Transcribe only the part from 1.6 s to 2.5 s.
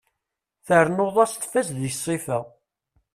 deg ssifa.